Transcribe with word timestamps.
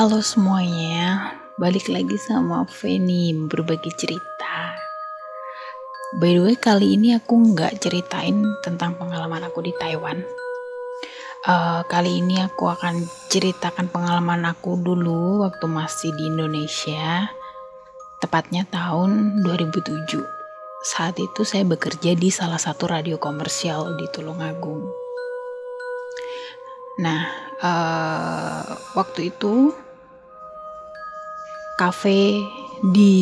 Halo 0.00 0.24
semuanya, 0.24 1.36
balik 1.60 1.92
lagi 1.92 2.16
sama 2.16 2.64
Feni 2.64 3.36
berbagi 3.36 3.92
cerita. 3.92 4.72
By 6.16 6.32
the 6.32 6.40
way, 6.40 6.56
kali 6.56 6.96
ini 6.96 7.12
aku 7.20 7.36
nggak 7.36 7.84
ceritain 7.84 8.40
tentang 8.64 8.96
pengalaman 8.96 9.44
aku 9.44 9.60
di 9.60 9.76
Taiwan. 9.76 10.24
Uh, 11.44 11.84
kali 11.84 12.24
ini 12.24 12.40
aku 12.40 12.72
akan 12.72 13.04
ceritakan 13.28 13.92
pengalaman 13.92 14.48
aku 14.48 14.80
dulu 14.80 15.44
waktu 15.44 15.68
masih 15.68 16.16
di 16.16 16.32
Indonesia, 16.32 17.28
tepatnya 18.24 18.64
tahun 18.72 19.44
2007. 19.44 20.16
Saat 20.80 21.20
itu 21.20 21.44
saya 21.44 21.68
bekerja 21.68 22.16
di 22.16 22.32
salah 22.32 22.56
satu 22.56 22.88
radio 22.88 23.20
komersial 23.20 24.00
di 24.00 24.08
Tulungagung. 24.08 24.80
Nah, 27.04 27.22
uh, 27.60 28.64
waktu 28.96 29.28
itu 29.28 29.76
kafe 31.80 32.44
di 32.92 33.16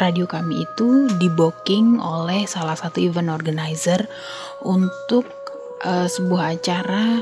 radio 0.00 0.24
kami 0.24 0.64
itu 0.64 1.04
di 1.20 1.28
booking 1.28 2.00
oleh 2.00 2.48
salah 2.48 2.72
satu 2.72 2.96
event 3.04 3.28
organizer 3.28 4.08
untuk 4.64 5.28
uh, 5.84 6.08
sebuah 6.08 6.56
acara 6.56 7.20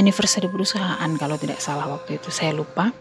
anniversary 0.00 0.48
perusahaan 0.48 1.12
kalau 1.20 1.36
tidak 1.36 1.60
salah 1.60 1.84
waktu 1.84 2.16
itu 2.16 2.32
saya 2.32 2.56
lupa. 2.56 2.96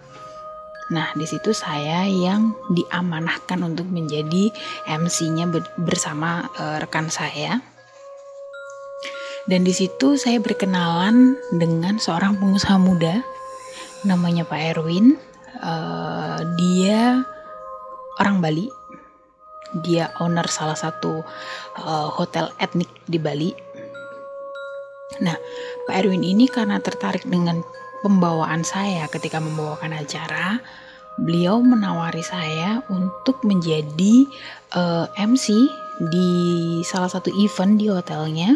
Nah, 0.92 1.14
di 1.16 1.24
situ 1.24 1.56
saya 1.56 2.04
yang 2.04 2.52
diamanahkan 2.76 3.62
untuk 3.64 3.88
menjadi 3.88 4.52
MC-nya 4.92 5.48
bersama 5.80 6.50
uh, 6.60 6.84
rekan 6.84 7.08
saya. 7.08 7.64
Dan 9.48 9.64
di 9.64 9.72
situ 9.72 10.20
saya 10.20 10.42
berkenalan 10.44 11.40
dengan 11.56 11.96
seorang 11.96 12.36
pengusaha 12.36 12.76
muda 12.76 13.24
namanya 14.04 14.48
Pak 14.48 14.62
Erwin 14.76 15.29
uh, 15.62 16.40
dia 16.58 17.24
orang 18.20 18.44
Bali 18.44 18.68
dia 19.86 20.10
owner 20.18 20.50
salah 20.50 20.74
satu 20.74 21.22
uh, 21.78 22.10
hotel 22.10 22.50
etnik 22.58 22.90
di 23.06 23.22
Bali. 23.22 23.52
Nah, 25.22 25.38
Pak 25.86 25.94
Erwin 25.94 26.26
ini 26.26 26.50
karena 26.50 26.82
tertarik 26.82 27.26
dengan 27.26 27.62
pembawaan 28.02 28.66
saya 28.66 29.06
ketika 29.12 29.38
membawakan 29.38 29.94
acara, 29.94 30.58
beliau 31.20 31.60
menawari 31.60 32.24
saya 32.24 32.82
untuk 32.88 33.44
menjadi 33.44 34.26
uh, 34.74 35.06
eh, 35.18 35.28
MC 35.28 35.68
di 36.10 36.32
salah 36.88 37.12
satu 37.12 37.28
event 37.36 37.76
di 37.76 37.92
hotelnya 37.92 38.56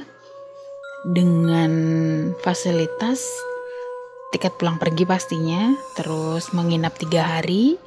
dengan 1.04 1.72
fasilitas 2.40 3.20
tiket 4.34 4.58
pulang 4.58 4.82
pergi 4.82 5.06
pastinya, 5.06 5.78
terus 5.94 6.50
menginap 6.58 6.98
tiga 6.98 7.38
hari, 7.38 7.78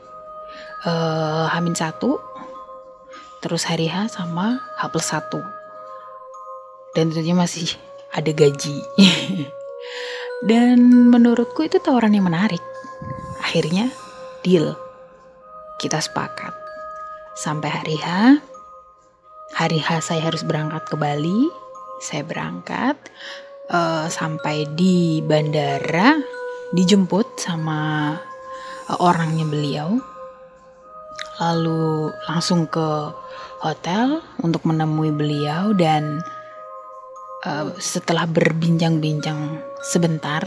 uh, 0.87 1.51
Hamin 1.51 1.75
satu, 1.75 2.23
terus 3.43 3.67
hari 3.67 3.91
H 3.91 4.15
sama 4.15 4.63
H 4.79 4.87
plus 4.95 5.11
satu, 5.11 5.43
dan 6.95 7.11
tentunya 7.11 7.35
masih 7.35 7.75
ada 8.15 8.31
gaji. 8.31 8.79
dan 10.49 10.79
menurutku 11.11 11.67
itu 11.67 11.83
tawaran 11.83 12.15
yang 12.15 12.31
menarik. 12.31 12.63
Akhirnya 13.43 13.91
deal, 14.47 14.79
kita 15.83 15.99
sepakat. 15.99 16.55
Sampai 17.35 17.75
hari 17.75 17.99
H, 17.99 18.39
hari 19.59 19.83
H 19.83 20.15
saya 20.15 20.31
harus 20.31 20.47
berangkat 20.47 20.87
ke 20.87 20.95
Bali, 20.95 21.51
saya 21.99 22.23
berangkat 22.23 22.97
uh, 23.71 24.07
sampai 24.07 24.69
di 24.79 25.21
bandara 25.27 26.36
dijemput 26.75 27.39
sama 27.39 28.15
uh, 28.91 28.99
orangnya 28.99 29.47
beliau. 29.47 29.99
Lalu 31.37 32.11
langsung 32.27 32.65
ke 32.67 33.13
hotel 33.61 34.25
untuk 34.41 34.65
menemui 34.65 35.13
beliau 35.13 35.77
dan 35.77 36.25
uh, 37.45 37.77
setelah 37.77 38.25
berbincang-bincang 38.25 39.61
sebentar 39.85 40.43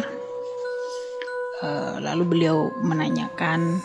uh, 1.61 1.95
lalu 2.01 2.23
beliau 2.25 2.73
menanyakan 2.81 3.79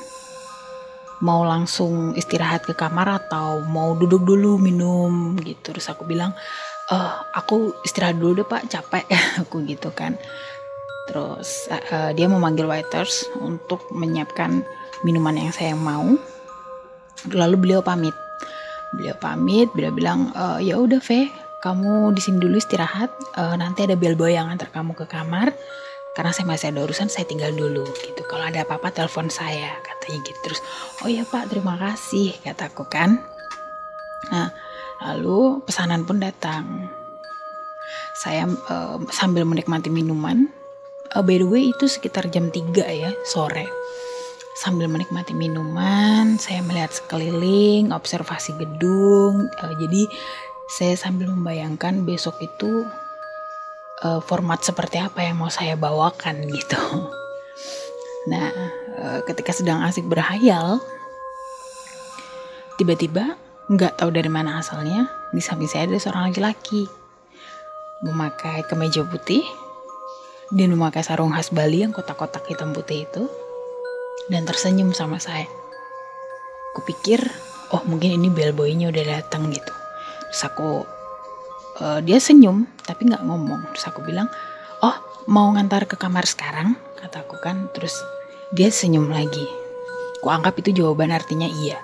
mau 1.23 1.47
langsung 1.47 2.13
istirahat 2.19 2.67
ke 2.69 2.75
kamar 2.77 3.21
atau 3.25 3.65
mau 3.65 3.97
duduk 3.97 4.25
dulu 4.25 4.57
minum? 4.61 5.37
Gitu. 5.41 5.73
Terus 5.73 5.89
aku 5.89 6.05
bilang 6.05 6.33
uh, 6.93 7.13
aku 7.33 7.73
istirahat 7.85 8.17
dulu 8.19 8.43
deh 8.43 8.49
pak. 8.49 8.69
Capek. 8.69 9.05
Aku 9.45 9.65
gitu 9.65 9.93
kan 9.93 10.17
terus 11.09 11.69
uh, 11.69 12.11
dia 12.17 12.27
memanggil 12.27 12.65
waiters 12.65 13.29
untuk 13.41 13.85
menyiapkan 13.93 14.65
minuman 15.05 15.37
yang 15.37 15.53
saya 15.53 15.77
mau. 15.77 16.17
Lalu 17.29 17.57
beliau 17.61 17.81
pamit. 17.85 18.17
Beliau 18.97 19.17
pamit 19.21 19.69
beliau 19.75 19.91
bilang 19.91 20.31
e, 20.33 20.71
ya 20.71 20.79
udah 20.79 21.03
Ve 21.03 21.29
kamu 21.65 22.13
di 22.13 22.21
sini 22.21 22.37
dulu 22.41 22.61
istirahat. 22.61 23.09
Uh, 23.33 23.57
nanti 23.57 23.89
ada 23.89 23.97
bellboy 23.97 24.37
yang 24.37 24.53
antar 24.53 24.69
kamu 24.69 24.93
ke 24.93 25.09
kamar. 25.09 25.57
Karena 26.13 26.31
saya 26.31 26.47
masih 26.47 26.71
ada 26.71 26.85
urusan 26.85 27.09
saya 27.09 27.25
tinggal 27.25 27.51
dulu 27.57 27.89
gitu. 28.05 28.23
Kalau 28.29 28.45
ada 28.45 28.63
apa-apa 28.63 28.93
telepon 28.93 29.33
saya 29.33 29.81
katanya 29.81 30.21
gitu. 30.29 30.39
Terus 30.45 30.61
oh 31.03 31.09
ya 31.09 31.25
pak 31.25 31.49
terima 31.49 31.75
kasih 31.81 32.37
kataku 32.45 32.85
kan. 32.87 33.17
Nah 34.29 34.53
lalu 35.09 35.65
pesanan 35.65 36.05
pun 36.05 36.21
datang. 36.21 36.93
Saya 38.13 38.45
uh, 38.47 39.01
sambil 39.11 39.49
menikmati 39.49 39.89
minuman 39.89 40.53
uh, 41.15 41.23
by 41.23 41.39
the 41.39 41.47
way 41.47 41.71
itu 41.71 41.87
sekitar 41.87 42.29
jam 42.29 42.51
3 42.51 42.75
ya 42.91 43.11
sore. 43.23 43.71
Sambil 44.55 44.87
menikmati 44.87 45.35
minuman 45.35 46.39
saya 46.39 46.63
melihat 46.63 46.95
sekeliling 46.95 47.95
observasi 47.95 48.55
gedung. 48.59 49.51
Uh, 49.63 49.75
jadi 49.79 50.11
saya 50.75 50.95
sambil 50.99 51.31
membayangkan 51.31 52.03
besok 52.03 52.39
itu 52.43 52.87
uh, 54.03 54.21
format 54.25 54.63
seperti 54.63 54.99
apa 54.99 55.23
yang 55.23 55.39
mau 55.39 55.51
saya 55.51 55.79
bawakan 55.79 56.51
gitu. 56.51 56.79
Nah 58.25 58.49
uh, 58.97 59.21
ketika 59.29 59.53
sedang 59.53 59.85
asik 59.85 60.09
berhayal 60.09 60.81
tiba-tiba 62.81 63.37
nggak 63.69 64.01
tahu 64.01 64.09
dari 64.17 64.33
mana 64.33 64.65
asalnya 64.65 65.13
di 65.29 65.45
samping 65.45 65.69
saya 65.69 65.85
ada 65.85 66.01
seorang 66.01 66.33
laki-laki. 66.33 66.89
Memakai 68.01 68.65
kemeja 68.65 69.05
putih 69.05 69.45
dan 70.53 70.69
memakai 70.77 71.01
sarung 71.01 71.33
khas 71.33 71.49
Bali 71.49 71.81
yang 71.81 71.97
kotak-kotak 71.97 72.45
hitam 72.51 72.77
putih 72.77 73.09
itu 73.09 73.25
dan 74.29 74.45
tersenyum 74.45 74.93
sama 74.93 75.17
saya. 75.17 75.49
Kupikir, 76.75 77.23
oh 77.73 77.81
mungkin 77.87 78.19
ini 78.19 78.29
bellboynya 78.29 78.91
udah 78.91 79.05
datang 79.21 79.49
gitu. 79.55 79.73
Terus 80.33 80.43
aku, 80.45 80.71
uh, 81.81 82.01
dia 82.03 82.19
senyum 82.19 82.67
tapi 82.83 83.07
nggak 83.09 83.23
ngomong. 83.23 83.71
Terus 83.73 83.85
aku 83.89 84.03
bilang, 84.03 84.27
oh 84.83 84.97
mau 85.31 85.49
ngantar 85.55 85.87
ke 85.87 85.95
kamar 85.95 86.27
sekarang? 86.27 86.75
Kataku 86.99 87.39
kan. 87.39 87.71
Terus 87.73 87.95
dia 88.51 88.69
senyum 88.69 89.09
lagi. 89.09 89.47
Ku 90.19 90.33
anggap 90.33 90.59
itu 90.59 90.75
jawaban 90.75 91.15
artinya 91.15 91.47
iya. 91.47 91.79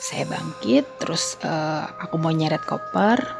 Saya 0.00 0.26
bangkit, 0.26 0.84
terus 1.00 1.36
uh, 1.44 1.84
aku 2.00 2.16
mau 2.16 2.32
nyeret 2.32 2.64
koper, 2.64 3.39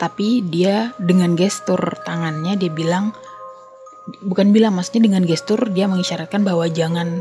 tapi 0.00 0.40
dia 0.40 0.96
dengan 0.96 1.36
gestur 1.36 2.00
tangannya 2.08 2.56
dia 2.56 2.72
bilang 2.72 3.12
bukan 4.24 4.48
bilang 4.48 4.72
maksudnya 4.72 5.12
dengan 5.12 5.28
gestur 5.28 5.60
dia 5.68 5.84
mengisyaratkan 5.84 6.40
bahwa 6.40 6.64
jangan 6.72 7.20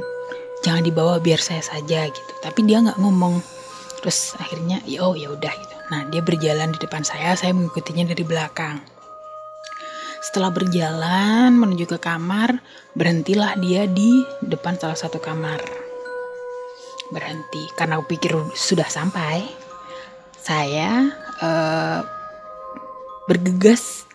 jangan 0.63 0.83
dibawa 0.87 1.19
biar 1.19 1.43
saya 1.43 1.59
saja 1.59 2.07
gitu. 2.07 2.31
Tapi 2.39 2.63
dia 2.63 2.79
nggak 2.79 2.95
ngomong. 2.99 3.43
Terus 3.99 4.39
akhirnya 4.39 4.79
ya 4.87 5.03
oh 5.03 5.11
ya 5.11 5.35
udah 5.35 5.51
gitu. 5.51 5.75
Nah 5.91 6.07
dia 6.07 6.23
berjalan 6.23 6.71
di 6.71 6.79
depan 6.79 7.03
saya 7.03 7.35
saya 7.35 7.51
mengikutinya 7.51 8.07
dari 8.07 8.23
belakang. 8.23 8.79
Setelah 10.23 10.51
berjalan 10.51 11.55
menuju 11.59 11.83
ke 11.83 11.97
kamar 11.99 12.63
berhentilah 12.95 13.59
dia 13.59 13.91
di 13.91 14.23
depan 14.39 14.79
salah 14.79 14.95
satu 14.95 15.19
kamar. 15.19 15.59
Berhenti 17.11 17.67
karena 17.75 17.99
aku 17.99 18.15
pikir 18.15 18.31
sudah 18.55 18.87
sampai. 18.87 19.43
Saya 20.39 21.11
uh, 21.43 22.19
bergegas 23.29 24.09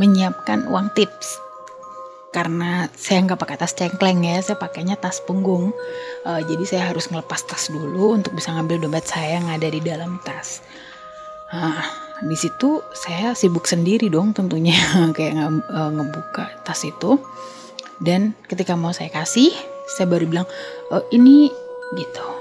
menyiapkan 0.00 0.64
uang 0.72 0.88
tips 0.96 1.44
karena 2.32 2.90
saya 2.98 3.22
nggak 3.22 3.38
pakai 3.38 3.56
tas 3.60 3.76
cengkleng 3.78 4.26
ya, 4.26 4.42
saya 4.42 4.58
pakainya 4.58 4.98
tas 4.98 5.22
punggung. 5.22 5.70
Uh, 6.26 6.42
jadi 6.42 6.64
saya 6.66 6.82
harus 6.90 7.06
ngelepas 7.06 7.46
tas 7.46 7.70
dulu 7.70 8.18
untuk 8.18 8.34
bisa 8.34 8.50
ngambil 8.50 8.82
dompet 8.82 9.06
saya 9.06 9.38
yang 9.38 9.46
ada 9.46 9.70
di 9.70 9.78
dalam 9.78 10.18
tas. 10.26 10.58
Uh, 11.54 11.78
di 12.26 12.34
situ 12.34 12.82
saya 12.90 13.38
sibuk 13.38 13.70
sendiri 13.70 14.10
dong 14.10 14.34
tentunya 14.34 14.74
kayak 15.16 15.38
nge, 15.38 15.46
uh, 15.70 15.90
ngebuka 15.94 16.66
tas 16.66 16.82
itu. 16.82 17.22
Dan 18.02 18.34
ketika 18.50 18.74
mau 18.74 18.90
saya 18.90 19.14
kasih, 19.14 19.54
saya 19.86 20.10
baru 20.10 20.26
bilang, 20.26 20.48
e, 20.90 20.98
ini 21.14 21.46
gitu 21.94 22.34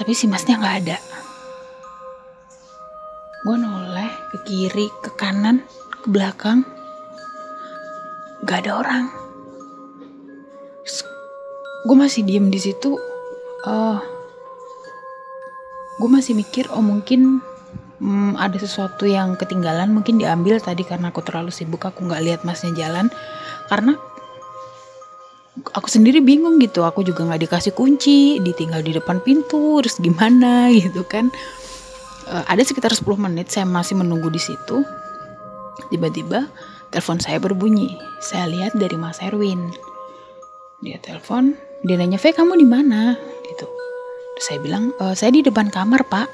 tapi 0.00 0.16
si 0.16 0.24
masnya 0.24 0.56
nggak 0.56 0.76
ada 0.80 0.96
gue 3.40 3.56
noleh 3.56 4.10
ke 4.32 4.36
kiri 4.44 4.92
ke 5.00 5.10
kanan 5.16 5.64
ke 6.04 6.08
belakang. 6.12 6.60
Nggak 8.44 8.58
ada 8.66 8.70
orang. 8.76 9.04
Gue 11.88 11.96
masih 11.96 12.28
diem 12.28 12.52
di 12.52 12.60
situ. 12.60 13.00
Uh, 13.64 13.96
gue 16.00 16.08
masih 16.08 16.36
mikir 16.36 16.68
oh 16.72 16.84
mungkin 16.84 17.40
hmm, 18.00 18.36
ada 18.36 18.56
sesuatu 18.56 19.04
yang 19.04 19.36
ketinggalan 19.36 19.92
mungkin 19.92 20.16
diambil 20.20 20.56
tadi 20.60 20.84
karena 20.84 21.12
aku 21.12 21.20
terlalu 21.24 21.52
sibuk 21.52 21.84
aku 21.84 22.04
nggak 22.04 22.20
lihat 22.24 22.40
masnya 22.44 22.76
jalan. 22.76 23.08
Karena 23.72 23.96
aku 25.72 25.88
sendiri 25.88 26.20
bingung 26.20 26.60
gitu 26.60 26.84
aku 26.84 27.04
juga 27.04 27.24
nggak 27.24 27.48
dikasih 27.48 27.72
kunci 27.72 28.40
ditinggal 28.40 28.80
di 28.80 28.96
depan 28.96 29.20
pintu 29.20 29.80
terus 29.82 29.98
gimana 30.00 30.68
gitu 30.76 31.04
kan 31.04 31.28
uh, 32.30 32.44
ada 32.46 32.62
sekitar 32.62 32.94
10 32.94 33.04
menit 33.18 33.50
saya 33.50 33.66
masih 33.66 33.98
menunggu 33.98 34.30
di 34.30 34.38
situ. 34.38 34.86
Tiba-tiba 35.90 36.46
telepon 36.94 37.18
saya 37.18 37.42
berbunyi. 37.42 37.98
Saya 38.22 38.46
lihat 38.46 38.78
dari 38.78 38.94
Mas 38.94 39.18
Erwin. 39.18 39.74
Dia 40.80 40.96
telepon 41.02 41.58
dia 41.82 41.96
nanya 41.96 42.20
V 42.20 42.30
kamu 42.30 42.60
di 42.60 42.66
mana? 42.68 43.16
Gitu. 43.44 43.66
Terus 44.36 44.44
saya 44.44 44.58
bilang 44.60 44.92
e, 45.00 45.16
saya 45.16 45.32
di 45.32 45.40
depan 45.40 45.72
kamar 45.72 46.06
pak. 46.06 46.28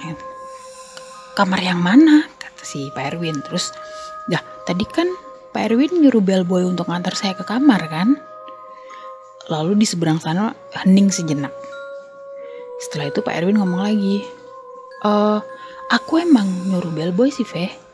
Kamar 1.39 1.61
yang 1.63 1.79
mana? 1.79 2.27
kata 2.41 2.63
si 2.65 2.91
Pak 2.91 3.15
Erwin. 3.15 3.39
Terus 3.47 3.71
dah 4.27 4.43
tadi 4.67 4.83
kan 4.89 5.07
Pak 5.55 5.73
Erwin 5.73 6.03
nyuruh 6.03 6.25
bellboy 6.25 6.67
untuk 6.67 6.91
ngantar 6.91 7.15
saya 7.15 7.39
ke 7.39 7.45
kamar 7.47 7.81
kan? 7.87 8.19
Lalu 9.47 9.79
di 9.79 9.87
seberang 9.87 10.19
sana 10.19 10.51
hening 10.83 11.15
sejenak. 11.15 11.55
Setelah 12.83 13.15
itu 13.15 13.23
Pak 13.23 13.35
Erwin 13.39 13.61
ngomong 13.63 13.81
lagi 13.87 14.27
e, 15.07 15.11
aku 15.93 16.23
emang 16.23 16.47
nyuruh 16.71 16.93
bellboy 16.93 17.31
sih 17.31 17.47
Veh 17.47 17.87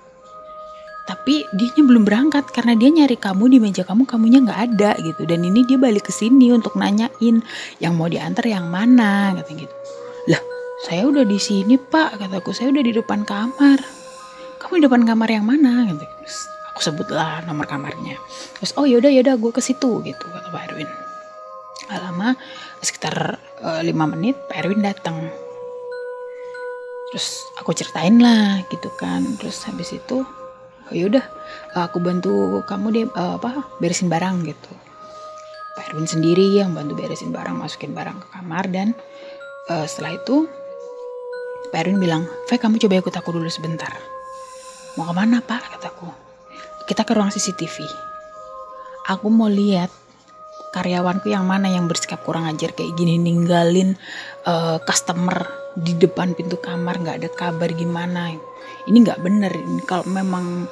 tapi 1.02 1.42
dia 1.58 1.82
belum 1.82 2.06
berangkat 2.06 2.46
karena 2.54 2.78
dia 2.78 2.90
nyari 2.94 3.18
kamu 3.18 3.50
di 3.50 3.58
meja 3.58 3.82
kamu 3.82 4.06
kamunya 4.06 4.38
nggak 4.38 4.60
ada 4.70 4.94
gitu. 5.02 5.26
Dan 5.26 5.42
ini 5.42 5.66
dia 5.66 5.74
balik 5.74 6.06
ke 6.06 6.12
sini 6.14 6.54
untuk 6.54 6.78
nanyain 6.78 7.42
yang 7.82 7.92
mau 7.98 8.06
diantar 8.06 8.46
yang 8.46 8.70
mana 8.70 9.34
kata 9.34 9.50
gitu. 9.50 9.74
Lah 10.30 10.38
saya 10.86 11.02
udah 11.10 11.26
di 11.26 11.38
sini 11.42 11.74
pak 11.74 12.22
kataku 12.22 12.54
saya 12.54 12.70
udah 12.70 12.82
di 12.86 12.92
depan 12.94 13.26
kamar. 13.26 13.82
Kamu 14.62 14.78
di 14.78 14.82
depan 14.86 15.02
kamar 15.02 15.28
yang 15.28 15.42
mana 15.42 15.90
gitu. 15.90 16.06
Terus 16.06 16.38
aku 16.70 16.80
sebutlah 16.86 17.42
nomor 17.50 17.66
kamarnya. 17.66 18.14
Terus 18.62 18.70
oh 18.78 18.86
yaudah 18.86 19.10
yaudah 19.10 19.34
gue 19.34 19.50
ke 19.50 19.58
situ 19.58 19.98
gitu 20.06 20.24
kata 20.30 20.48
Pak 20.54 20.62
Erwin. 20.70 20.90
Gak 21.90 21.98
lama 21.98 22.38
sekitar 22.78 23.42
uh, 23.58 23.82
lima 23.82 24.06
menit 24.06 24.38
Pak 24.46 24.62
Erwin 24.62 24.86
datang 24.86 25.18
terus 27.12 27.44
aku 27.60 27.76
ceritain 27.76 28.16
lah 28.16 28.64
gitu 28.72 28.88
kan 28.96 29.20
terus 29.36 29.60
habis 29.68 29.92
itu 29.92 30.24
oh, 30.88 30.94
yaudah 30.96 31.22
aku 31.76 32.00
bantu 32.00 32.64
kamu 32.64 32.86
deh 32.88 33.06
uh, 33.12 33.36
apa 33.36 33.68
beresin 33.78 34.08
barang 34.08 34.48
gitu 34.48 34.72
Pak 35.76 35.92
Erwin 35.92 36.08
sendiri 36.08 36.56
yang 36.56 36.72
bantu 36.72 36.96
beresin 36.96 37.32
barang 37.32 37.56
masukin 37.56 37.92
barang 37.92 38.16
ke 38.16 38.26
kamar 38.32 38.64
dan 38.72 38.96
uh, 39.72 39.84
setelah 39.84 40.16
itu 40.16 40.48
Pak 41.72 41.88
Erwin 41.88 41.96
bilang, 41.96 42.28
Ve 42.52 42.60
kamu 42.60 42.76
coba 42.76 43.00
ikut 43.00 43.14
aku 43.16 43.32
dulu 43.32 43.48
sebentar. 43.48 43.96
Mau 45.00 45.08
ke 45.08 45.14
mana 45.16 45.40
pak? 45.40 45.72
Kataku. 45.72 46.04
Kita 46.84 47.00
ke 47.00 47.16
ruang 47.16 47.32
CCTV. 47.32 47.88
Aku 49.08 49.32
mau 49.32 49.48
lihat 49.48 49.88
karyawanku 50.76 51.32
yang 51.32 51.48
mana 51.48 51.72
yang 51.72 51.88
bersikap 51.88 52.20
kurang 52.28 52.44
ajar 52.44 52.76
kayak 52.76 52.92
gini 52.92 53.16
ninggalin 53.16 53.96
uh, 54.44 54.84
customer 54.84 55.48
di 55.78 55.96
depan 55.96 56.36
pintu 56.36 56.60
kamar 56.60 57.00
nggak 57.00 57.24
ada 57.24 57.30
kabar 57.32 57.70
gimana 57.72 58.32
ini 58.86 58.96
nggak 59.04 59.20
bener 59.24 59.52
kalau 59.88 60.04
memang 60.08 60.68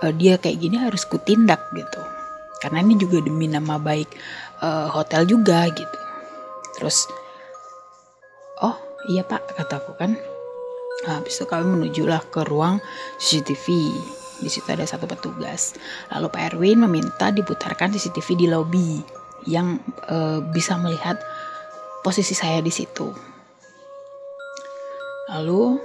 uh, 0.00 0.12
dia 0.14 0.40
kayak 0.40 0.58
gini 0.60 0.80
harus 0.80 1.04
kutindak 1.04 1.68
gitu 1.76 2.00
karena 2.64 2.82
ini 2.82 2.98
juga 2.98 3.22
demi 3.22 3.46
nama 3.46 3.76
baik 3.76 4.08
uh, 4.64 4.88
hotel 4.90 5.28
juga 5.28 5.68
gitu 5.68 5.98
terus 6.78 7.06
oh 8.64 8.76
iya 9.12 9.22
pak 9.22 9.54
kataku 9.54 9.94
kan 10.00 10.16
Nah, 11.06 11.22
habis 11.22 11.38
itu 11.38 11.46
kami 11.46 11.78
menujulah 11.78 12.26
ke 12.26 12.42
ruang 12.42 12.82
CCTV. 13.22 13.94
Di 14.42 14.50
situ 14.50 14.66
ada 14.70 14.86
satu 14.86 15.06
petugas. 15.06 15.78
Lalu 16.10 16.26
Pak 16.30 16.42
Erwin 16.54 16.82
meminta 16.82 17.30
diputarkan 17.30 17.94
CCTV 17.94 18.28
di 18.34 18.46
lobi 18.50 19.02
yang 19.46 19.78
e, 20.06 20.42
bisa 20.50 20.74
melihat 20.78 21.18
posisi 22.02 22.34
saya 22.34 22.58
di 22.58 22.70
situ. 22.70 23.14
Lalu 25.28 25.76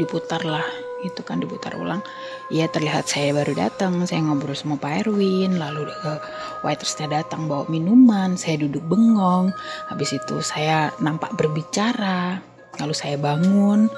diputarlah 0.00 0.64
itu 1.02 1.20
kan 1.26 1.42
diputar 1.42 1.74
ulang. 1.74 2.00
Ya 2.48 2.70
terlihat 2.70 3.10
saya 3.10 3.34
baru 3.34 3.54
datang 3.58 4.02
saya 4.06 4.22
ngobrol 4.22 4.54
sama 4.54 4.78
Pak 4.78 5.06
Erwin 5.06 5.58
lalu 5.58 5.90
uh, 6.06 6.20
waitersnya 6.62 7.10
datang 7.10 7.50
bawa 7.50 7.66
minuman 7.66 8.38
saya 8.38 8.62
duduk 8.62 8.82
bengong. 8.86 9.50
Habis 9.90 10.16
itu 10.16 10.38
saya 10.40 10.94
nampak 11.02 11.34
berbicara 11.34 12.38
lalu 12.80 12.94
saya 12.96 13.20
bangun 13.20 13.92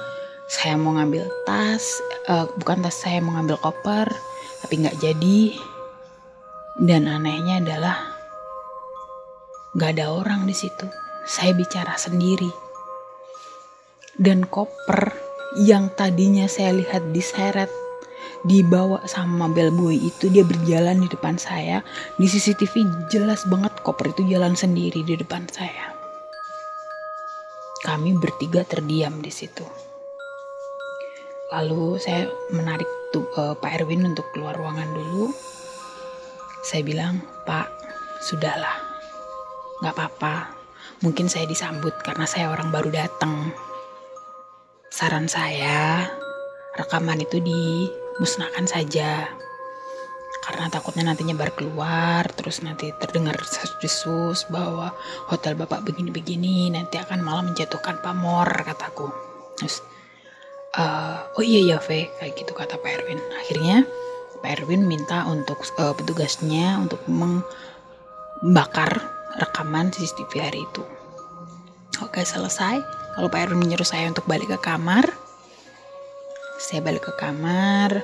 saya 0.45 0.77
mau 0.77 0.93
ngambil 0.93 1.25
tas 1.47 2.03
uh, 2.29 2.45
bukan 2.61 2.85
tas 2.85 2.93
saya 3.01 3.17
mau 3.23 3.33
ngambil 3.39 3.57
koper 3.61 4.09
tapi 4.65 4.81
nggak 4.81 4.97
jadi. 4.99 5.41
Dan 6.75 7.07
anehnya 7.07 7.63
adalah 7.63 7.95
nggak 9.77 9.95
ada 9.95 10.11
orang 10.11 10.43
di 10.43 10.51
situ. 10.51 10.89
Saya 11.25 11.55
bicara 11.55 11.95
sendiri 11.97 12.64
dan 14.19 14.47
koper 14.47 15.13
yang 15.59 15.91
tadinya 15.95 16.47
saya 16.47 16.75
lihat 16.75 17.15
diseret 17.15 17.71
dibawa 18.45 19.01
sama 19.09 19.49
bellboy 19.49 19.97
itu 19.97 20.29
dia 20.29 20.45
berjalan 20.45 21.01
di 21.01 21.07
depan 21.09 21.39
saya 21.39 21.81
di 22.19 22.29
CCTV 22.29 23.07
jelas 23.09 23.45
banget 23.49 23.73
koper 23.81 24.13
itu 24.13 24.27
jalan 24.29 24.53
sendiri 24.53 25.01
di 25.01 25.17
depan 25.17 25.47
saya 25.49 25.95
kami 27.85 28.17
bertiga 28.17 28.65
terdiam 28.65 29.21
di 29.21 29.29
situ 29.29 29.65
Lalu 31.53 32.01
saya 32.01 32.25
menarik 32.49 32.89
tuh, 33.13 33.29
uh, 33.37 33.53
Pak 33.53 33.79
Erwin 33.79 34.01
untuk 34.01 34.25
keluar 34.33 34.57
ruangan 34.57 34.89
dulu. 34.97 35.29
Saya 36.65 36.81
bilang, 36.81 37.21
Pak, 37.45 37.69
sudahlah, 38.25 38.81
nggak 39.85 39.93
apa-apa. 39.93 40.57
Mungkin 41.05 41.29
saya 41.29 41.45
disambut 41.45 41.93
karena 42.01 42.25
saya 42.25 42.49
orang 42.49 42.73
baru 42.73 42.89
datang. 42.89 43.53
Saran 44.95 45.27
saya, 45.27 46.07
rekaman 46.79 47.19
itu 47.19 47.43
dimusnahkan 47.43 48.63
saja. 48.63 49.27
Karena 50.39 50.71
takutnya 50.71 51.11
nanti 51.11 51.27
nyebar 51.27 51.51
keluar, 51.51 52.23
terus 52.31 52.63
nanti 52.63 52.95
terdengar 52.95 53.35
desus 53.83 54.47
bahwa 54.47 54.95
hotel 55.27 55.59
bapak 55.59 55.83
begini-begini, 55.83 56.71
nanti 56.71 56.95
akan 56.95 57.19
malah 57.27 57.43
menjatuhkan 57.43 57.99
pamor, 57.99 58.47
kataku. 58.47 59.11
Terus 59.59 59.83
uh, 60.79 61.27
oh 61.35 61.43
iya 61.43 61.75
ya 61.75 61.83
V 61.83 62.07
kayak 62.19 62.39
gitu 62.39 62.55
kata 62.55 62.79
Pak 62.79 62.87
Erwin 62.87 63.19
akhirnya 63.35 63.83
Pak 64.39 64.63
Erwin 64.63 64.87
minta 64.87 65.27
untuk 65.27 65.59
uh, 65.75 65.91
petugasnya 65.91 66.79
untuk 66.79 67.03
membakar 67.11 68.95
rekaman 69.43 69.91
CCTV 69.91 70.31
hari 70.39 70.63
itu 70.63 70.94
oke 72.01 72.23
selesai. 72.23 72.81
Lalu 73.15 73.27
Pak 73.31 73.39
Erwin 73.47 73.59
menyuruh 73.63 73.87
saya 73.87 74.11
untuk 74.11 74.27
balik 74.27 74.51
ke 74.51 74.59
kamar 74.59 75.07
saya 76.55 76.79
balik 76.81 77.03
ke 77.05 77.13
kamar 77.19 77.99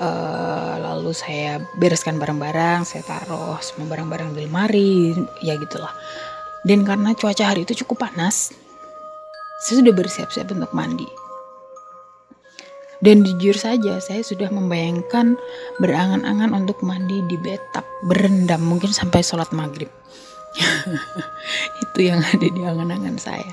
uh, 0.00 0.74
lalu 0.80 1.12
saya 1.12 1.60
bereskan 1.76 2.16
barang-barang 2.16 2.88
saya 2.88 3.04
taruh 3.04 3.60
semua 3.60 3.86
barang-barang 3.92 4.34
di 4.34 4.48
lemari 4.48 5.12
ya 5.44 5.56
gitulah. 5.60 5.92
Dan 6.62 6.86
karena 6.86 7.12
cuaca 7.18 7.42
hari 7.42 7.66
itu 7.66 7.82
cukup 7.84 8.06
panas 8.06 8.54
saya 9.62 9.82
sudah 9.82 9.94
bersiap-siap 9.94 10.50
untuk 10.50 10.74
mandi. 10.74 11.06
Dan 13.02 13.26
jujur 13.26 13.58
saja, 13.58 13.98
saya 13.98 14.22
sudah 14.22 14.46
membayangkan 14.54 15.34
berangan-angan 15.82 16.54
untuk 16.54 16.86
mandi 16.86 17.18
di 17.26 17.34
bathtub, 17.34 17.82
berendam 18.06 18.62
mungkin 18.62 18.94
sampai 18.94 19.26
sholat 19.26 19.50
maghrib. 19.50 19.90
itu 21.84 21.98
yang 22.00 22.20
ada 22.20 22.46
di 22.46 22.60
angan-angan 22.62 23.16
saya. 23.16 23.50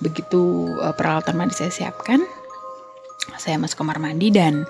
Begitu 0.00 0.74
uh, 0.80 0.92
peralatan 0.92 1.38
mandi 1.38 1.56
saya 1.56 1.72
siapkan, 1.72 2.20
saya 3.40 3.56
masuk 3.56 3.84
kamar 3.84 4.00
mandi 4.02 4.28
dan 4.28 4.68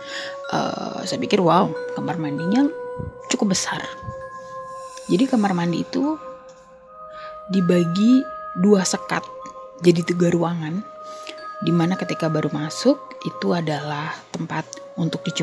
uh, 0.55 1.03
saya 1.03 1.19
pikir 1.19 1.43
wow, 1.43 1.71
kamar 1.99 2.21
mandinya 2.21 2.69
cukup 3.31 3.57
besar. 3.57 3.83
Jadi 5.11 5.29
kamar 5.29 5.53
mandi 5.53 5.85
itu 5.85 6.17
dibagi 7.53 8.25
dua 8.57 8.87
sekat, 8.87 9.27
jadi 9.85 10.01
tiga 10.01 10.33
ruangan 10.33 10.81
di 11.65 11.73
mana 11.73 11.97
ketika 11.97 12.29
baru 12.29 12.53
masuk 12.53 13.01
itu 13.25 13.57
adalah 13.57 14.13
tempat 14.33 14.69
untuk 15.01 15.25
cuci 15.25 15.43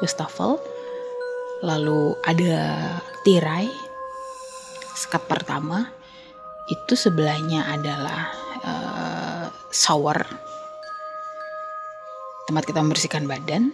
wastafel, 0.00 0.56
lalu 1.60 2.16
ada 2.24 2.80
tirai, 3.22 3.68
sekat 4.98 5.30
pertama, 5.30 5.94
itu 6.66 6.98
sebelahnya 6.98 7.70
adalah 7.70 8.34
uh, 8.66 9.46
shower, 9.70 10.26
tempat 12.50 12.64
kita 12.66 12.82
membersihkan 12.82 13.30
badan, 13.30 13.70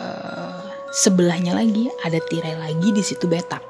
uh, 0.00 0.64
sebelahnya 0.96 1.52
lagi 1.52 1.92
ada 2.00 2.16
tirai 2.24 2.56
lagi 2.56 2.88
di 2.88 3.04
situ 3.04 3.28
betak. 3.28 3.60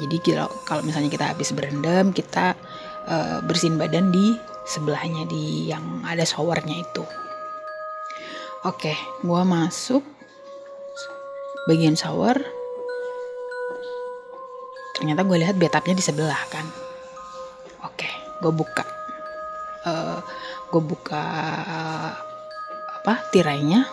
Jadi 0.00 0.16
kalau, 0.24 0.48
kalau 0.64 0.82
misalnya 0.82 1.12
kita 1.12 1.36
habis 1.36 1.52
berendam, 1.52 2.10
kita 2.16 2.56
uh, 3.06 3.38
bersihin 3.44 3.76
badan 3.76 4.08
di 4.08 4.34
sebelahnya 4.64 5.28
di 5.28 5.68
yang 5.68 6.00
ada 6.08 6.24
showernya 6.24 6.80
itu. 6.80 7.04
Oke 8.64 8.96
okay, 8.96 8.98
gue 9.20 9.42
masuk 9.44 10.00
bagian 11.68 11.92
shower 12.00 12.40
ternyata 14.94 15.26
gue 15.26 15.36
lihat 15.42 15.58
bathtubnya 15.58 15.98
di 15.98 16.04
sebelah 16.04 16.42
kan. 16.48 16.66
Oke 17.84 18.08
gue 18.40 18.52
buka. 18.54 18.84
Uh, 19.84 20.18
gue 20.72 20.80
buka 20.80 21.24
uh, 21.68 22.10
apa 23.02 23.14
tirainya 23.28 23.84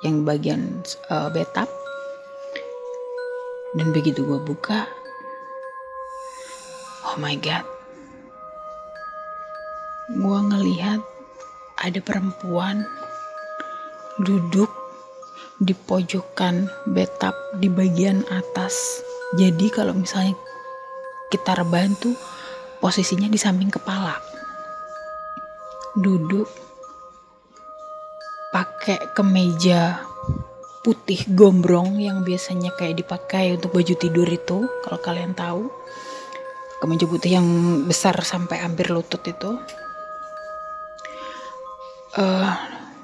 yang 0.00 0.24
bagian 0.24 0.80
uh, 1.12 1.28
bathtub 1.28 1.68
dan 3.76 3.92
begitu 3.92 4.24
gue 4.24 4.40
buka 4.40 4.88
oh 7.12 7.16
my 7.20 7.36
god. 7.36 7.68
Gue 10.12 10.38
ngelihat 10.40 11.00
ada 11.82 12.00
perempuan 12.00 12.88
duduk 14.20 14.72
di 15.60 15.76
pojokan 15.76 16.68
bathtub 16.90 17.36
di 17.60 17.68
bagian 17.70 18.24
atas 18.28 19.04
jadi 19.32 19.72
kalau 19.72 19.96
misalnya 19.96 20.36
kita 21.32 21.56
rebahan 21.56 21.96
tuh 21.96 22.12
posisinya 22.84 23.32
di 23.32 23.40
samping 23.40 23.72
kepala. 23.72 24.20
Duduk 25.96 26.44
pakai 28.52 29.16
kemeja 29.16 30.04
putih 30.84 31.24
gombrong 31.32 31.96
yang 31.96 32.20
biasanya 32.20 32.76
kayak 32.76 33.00
dipakai 33.00 33.56
untuk 33.56 33.72
baju 33.72 33.94
tidur 33.96 34.28
itu 34.28 34.68
kalau 34.84 34.98
kalian 35.00 35.32
tahu. 35.32 35.72
Kemeja 36.84 37.08
putih 37.08 37.40
yang 37.40 37.48
besar 37.88 38.18
sampai 38.20 38.60
hampir 38.60 38.92
lutut 38.92 39.24
itu. 39.24 39.56
Uh, 42.12 42.52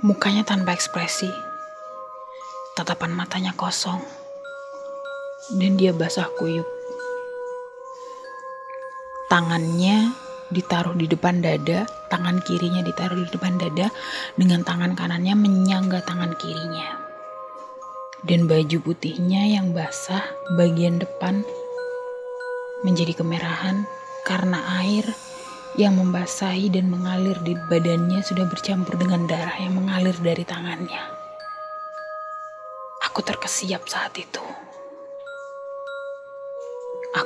mukanya 0.04 0.44
tanpa 0.44 0.76
ekspresi. 0.76 1.32
Tatapan 2.76 3.16
matanya 3.16 3.56
kosong 3.56 4.17
dan 5.56 5.80
dia 5.80 5.96
basah 5.96 6.28
kuyup 6.36 6.68
tangannya 9.28 10.12
ditaruh 10.48 10.96
di 10.96 11.04
depan 11.04 11.44
dada, 11.44 11.84
tangan 12.08 12.40
kirinya 12.40 12.80
ditaruh 12.80 13.20
di 13.20 13.28
depan 13.28 13.60
dada, 13.60 13.92
dengan 14.40 14.64
tangan 14.64 14.96
kanannya 14.96 15.36
menyangga 15.36 16.00
tangan 16.08 16.32
kirinya. 16.40 16.96
Dan 18.24 18.50
baju 18.50 18.82
putihnya 18.82 19.46
yang 19.46 19.70
basah 19.76 20.24
bagian 20.58 20.98
depan 20.98 21.44
menjadi 22.82 23.14
kemerahan 23.14 23.86
karena 24.26 24.58
air 24.82 25.06
yang 25.78 25.94
membasahi 25.94 26.72
dan 26.74 26.90
mengalir 26.90 27.38
di 27.46 27.54
badannya 27.70 28.24
sudah 28.24 28.48
bercampur 28.50 28.98
dengan 28.98 29.28
darah 29.30 29.54
yang 29.62 29.78
mengalir 29.78 30.16
dari 30.18 30.42
tangannya. 30.42 31.04
Aku 33.06 33.22
terkesiap 33.22 33.86
saat 33.86 34.16
itu. 34.18 34.47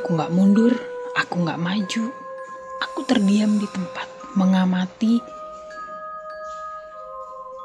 Aku 0.02 0.18
gak 0.18 0.34
mundur, 0.34 0.74
aku 1.14 1.46
gak 1.46 1.62
maju, 1.62 2.10
Aku 2.82 3.06
terdiam 3.06 3.62
di 3.62 3.66
tempat 3.70 4.10
mengamati 4.34 5.22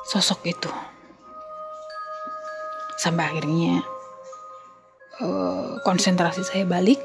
sosok 0.05 0.45
itu. 0.45 0.69
Sampai 3.01 3.25
akhirnya 3.25 3.81
uh, 5.25 5.81
konsentrasi 5.81 6.45
saya 6.45 6.69
balik, 6.69 7.01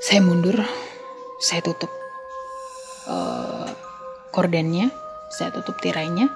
saya 0.00 0.24
mundur, 0.24 0.56
saya 1.36 1.60
tutup 1.60 1.92
uh, 3.12 3.68
kordennya, 4.32 4.88
saya 5.28 5.52
tutup 5.52 5.76
tirainya. 5.84 6.32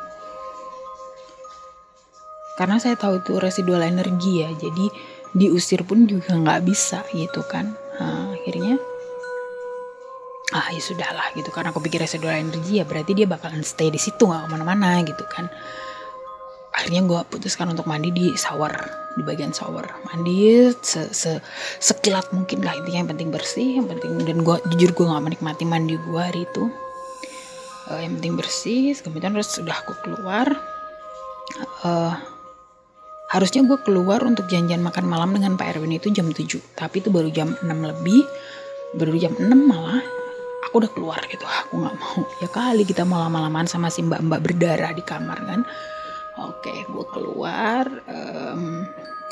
Karena 2.60 2.76
saya 2.76 2.98
tahu 3.00 3.24
itu 3.24 3.40
residual 3.40 3.88
energi 3.88 4.44
ya, 4.44 4.52
jadi 4.52 4.92
diusir 5.36 5.84
pun 5.84 6.08
juga 6.08 6.36
nggak 6.36 6.60
bisa 6.64 7.04
gitu 7.12 7.44
kan. 7.48 7.76
Nah, 7.98 8.32
akhirnya 8.36 8.78
ah 10.54 10.68
ya 10.72 10.80
sudahlah 10.80 11.28
gitu. 11.36 11.52
Karena 11.52 11.74
aku 11.74 11.80
pikir 11.84 12.00
residual 12.00 12.38
energi 12.38 12.80
ya 12.80 12.84
berarti 12.88 13.12
dia 13.12 13.26
bakalan 13.28 13.60
stay 13.60 13.92
di 13.92 14.00
situ 14.00 14.24
nggak 14.24 14.46
ke 14.46 14.48
mana-mana 14.48 15.02
gitu 15.04 15.24
kan. 15.28 15.50
Akhirnya 16.72 17.02
gue 17.04 17.20
putuskan 17.26 17.74
untuk 17.74 17.90
mandi 17.90 18.14
di 18.14 18.26
shower 18.38 18.70
di 19.18 19.26
bagian 19.26 19.50
shower. 19.50 19.82
Mandi 20.08 20.70
se, 20.78 21.10
se 21.10 21.42
sekilat 21.82 22.30
mungkin 22.30 22.62
lah 22.62 22.78
intinya. 22.78 23.02
Yang 23.02 23.10
penting 23.16 23.28
bersih 23.34 23.68
yang 23.82 23.88
penting 23.90 24.14
dan 24.22 24.46
gue 24.46 24.56
jujur 24.72 24.94
gue 24.94 25.06
nggak 25.10 25.24
menikmati 25.26 25.64
mandi 25.66 25.98
gue 25.98 26.22
hari 26.22 26.46
itu. 26.46 26.70
Uh, 27.88 28.04
yang 28.04 28.20
penting 28.20 28.36
bersih 28.36 28.94
kemudian 29.00 29.34
terus 29.34 29.52
sudah 29.52 29.74
aku 29.74 29.92
keluar. 30.06 30.46
Uh, 31.82 32.14
harusnya 33.28 33.60
gue 33.68 33.78
keluar 33.84 34.24
untuk 34.24 34.48
janjian 34.48 34.80
makan 34.80 35.04
malam 35.04 35.36
dengan 35.36 35.60
Pak 35.60 35.76
Erwin 35.76 36.00
itu 36.00 36.08
jam 36.08 36.32
7 36.32 36.48
tapi 36.72 37.04
itu 37.04 37.12
baru 37.12 37.28
jam 37.28 37.52
6 37.60 37.68
lebih. 37.68 38.24
Baru 38.96 39.12
jam 39.20 39.36
6 39.36 39.44
malah 39.52 40.00
aku 40.64 40.80
udah 40.80 40.90
keluar 40.96 41.20
gitu. 41.28 41.44
Aku 41.44 41.76
nggak 41.76 41.96
mau. 42.00 42.24
Ya 42.40 42.48
kali 42.48 42.88
kita 42.88 43.04
mau 43.04 43.20
lama-lamaan 43.20 43.68
sama 43.68 43.92
si 43.92 44.00
mbak-mbak 44.00 44.40
berdarah 44.40 44.96
di 44.96 45.04
kamar 45.04 45.38
kan. 45.44 45.60
Oke 46.40 46.72
gue 46.88 47.06
keluar 47.12 47.84
um, 48.08 48.86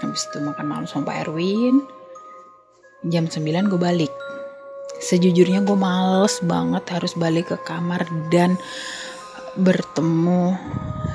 habis 0.04 0.28
itu 0.28 0.44
makan 0.44 0.66
malam 0.68 0.84
sama 0.84 1.08
Pak 1.08 1.16
Erwin. 1.28 1.80
Jam 3.08 3.32
9 3.32 3.72
gue 3.72 3.80
balik. 3.80 4.12
Sejujurnya 5.00 5.64
gue 5.64 5.76
males 5.76 6.36
banget 6.44 6.84
harus 6.92 7.16
balik 7.16 7.52
ke 7.52 7.56
kamar 7.64 8.04
dan 8.28 8.60
bertemu 9.56 10.52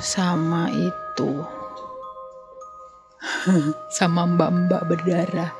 sama 0.01 0.69
itu 0.73 1.61
sama 3.89 4.25
mbak-mbak 4.25 4.81
berdarah. 4.89 5.51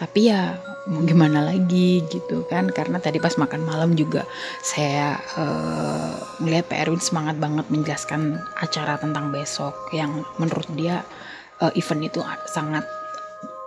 Tapi 0.00 0.32
ya 0.32 0.56
mau 0.88 1.04
gimana 1.04 1.44
lagi 1.44 2.00
gitu 2.08 2.48
kan? 2.48 2.72
Karena 2.72 2.96
tadi 2.96 3.20
pas 3.20 3.36
makan 3.36 3.68
malam 3.68 3.92
juga 3.92 4.24
saya 4.64 5.20
uh, 5.36 6.16
Pak 6.40 6.72
Erwin 6.72 7.04
semangat 7.04 7.36
banget 7.36 7.68
menjelaskan 7.68 8.40
acara 8.56 8.96
tentang 8.96 9.28
besok 9.28 9.76
yang 9.92 10.24
menurut 10.40 10.64
dia 10.72 11.04
uh, 11.60 11.68
event 11.76 12.08
itu 12.08 12.24
sangat 12.48 12.88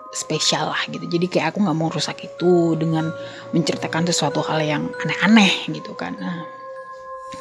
spesial 0.09 0.73
lah 0.73 0.81
gitu. 0.89 1.05
Jadi 1.05 1.29
kayak 1.29 1.53
aku 1.53 1.61
nggak 1.61 1.77
mau 1.77 1.93
rusak 1.93 2.17
itu 2.25 2.73
dengan 2.81 3.13
menceritakan 3.53 4.09
sesuatu 4.09 4.41
hal 4.41 4.57
yang 4.65 4.89
aneh-aneh 5.05 5.69
gitu 5.69 5.93
kan. 5.93 6.17
Nah, 6.17 6.49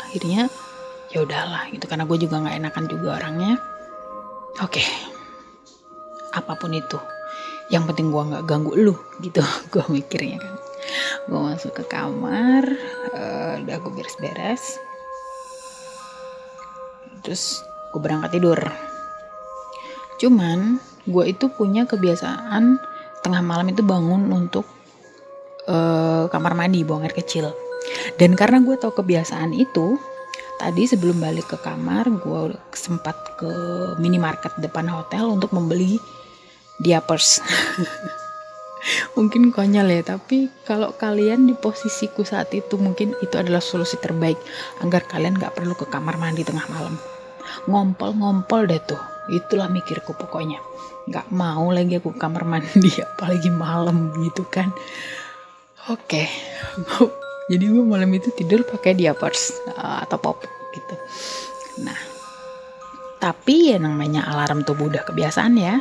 akhirnya 0.05 0.53
ya 1.17 1.25
udahlah 1.25 1.73
gitu. 1.73 1.89
Karena 1.89 2.05
gue 2.05 2.19
juga 2.21 2.45
nggak 2.45 2.57
enakan 2.61 2.85
juga 2.93 3.09
orangnya 3.25 3.57
oke. 4.61 4.77
Okay. 4.77 4.89
apa 6.33 6.57
pun 6.57 6.73
itu 6.73 6.97
yang 7.73 7.89
penting 7.89 8.13
gue 8.13 8.21
nggak 8.21 8.45
ganggu 8.45 8.73
lu 8.77 8.95
gitu. 9.25 9.41
Gue 9.73 9.85
mikirnya 9.89 10.37
kan. 10.37 10.55
Gue 11.25 11.41
masuk 11.41 11.73
ke 11.73 11.85
kamar 11.89 12.69
uh, 13.17 13.63
udah 13.65 13.77
gue 13.81 13.93
beres-beres. 13.97 14.77
Terus 17.25 17.65
gue 17.95 18.01
berangkat 18.03 18.37
tidur. 18.37 18.61
Cuman 20.21 20.77
gue 21.09 21.25
itu 21.33 21.49
punya 21.49 21.89
kebiasaan 21.89 22.77
tengah 23.25 23.43
malam 23.43 23.71
itu 23.73 23.81
bangun 23.81 24.29
untuk 24.29 24.67
uh, 25.71 26.29
kamar 26.29 26.53
mandi 26.53 26.85
buang 26.85 27.09
air 27.09 27.17
kecil. 27.17 27.57
Dan 28.21 28.37
karena 28.37 28.61
gue 28.61 28.77
tau 28.77 28.93
kebiasaan 28.93 29.57
itu 29.57 29.97
tadi 30.61 30.85
sebelum 30.89 31.21
balik 31.23 31.53
ke 31.53 31.59
kamar 31.61 32.09
gue 32.09 32.57
sempat 32.75 33.17
ke 33.39 33.53
minimarket 34.03 34.53
depan 34.61 34.89
hotel 34.89 35.33
untuk 35.33 35.55
membeli 35.55 35.97
diapers. 36.83 37.41
Mungkin 39.17 39.55
konyol 39.55 39.95
ya 39.95 40.03
tapi 40.03 40.51
kalau 40.67 40.91
kalian 40.99 41.47
di 41.47 41.55
posisiku 41.55 42.27
saat 42.27 42.51
itu 42.51 42.75
mungkin 42.75 43.15
itu 43.23 43.39
adalah 43.39 43.63
solusi 43.63 43.95
terbaik 44.03 44.35
agar 44.83 45.07
kalian 45.07 45.39
gak 45.39 45.55
perlu 45.55 45.79
ke 45.79 45.87
kamar 45.87 46.19
mandi 46.19 46.43
tengah 46.43 46.67
malam. 46.67 46.99
Ngompol-ngompol 47.71 48.67
deh 48.67 48.83
tuh 48.83 48.99
itulah 49.31 49.71
mikirku 49.71 50.19
pokoknya. 50.19 50.59
Gak 51.07 51.31
mau 51.31 51.71
lagi 51.71 52.03
aku 52.03 52.11
kamar 52.11 52.43
mandi 52.43 52.91
apalagi 53.15 53.55
malam 53.55 54.11
gitu 54.19 54.43
kan. 54.51 54.75
Oke 55.87 56.27
okay. 56.27 57.22
Jadi 57.53 57.69
gue 57.69 57.85
malam 57.85 58.09
itu 58.17 58.33
tidur 58.33 58.65
pakai 58.65 58.97
diapers 58.97 59.61
uh, 59.77 60.01
atau 60.01 60.17
pop 60.17 60.41
gitu. 60.73 60.95
Nah 61.85 62.01
tapi 63.21 63.69
ya 63.69 63.77
namanya 63.77 64.25
alarm 64.25 64.65
tubuh 64.65 64.89
udah 64.89 65.05
kebiasaan 65.05 65.61
ya. 65.61 65.77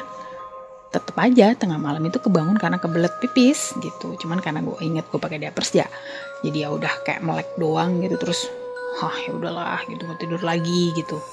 Tetap 0.91 1.15
aja 1.15 1.55
tengah 1.55 1.79
malam 1.79 2.03
itu 2.03 2.19
kebangun 2.19 2.59
karena 2.59 2.75
kebelet 2.75 3.15
pipis 3.23 3.71
gitu. 3.79 4.19
Cuman 4.19 4.43
karena 4.43 4.59
gue 4.59 4.75
inget 4.83 5.07
gue 5.07 5.15
pakai 5.15 5.39
diapers 5.39 5.71
ya. 5.71 5.87
Jadi 6.43 6.67
ya 6.67 6.75
udah 6.75 6.91
kayak 7.07 7.23
melek 7.23 7.47
doang 7.55 8.03
gitu 8.03 8.19
terus 8.19 8.51
hah 8.99 9.15
ya 9.23 9.31
udahlah 9.31 9.79
gitu 9.87 10.03
mau 10.03 10.19
tidur 10.19 10.43
lagi 10.43 10.91
gitu. 10.91 11.23